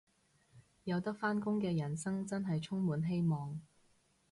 [0.85, 3.61] 有得返工嘅人生真係充滿希望